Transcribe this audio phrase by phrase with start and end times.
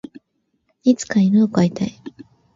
[0.83, 1.93] いつか犬を飼いたい。